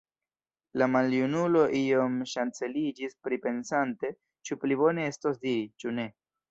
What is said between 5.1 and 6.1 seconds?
estos diri, ĉu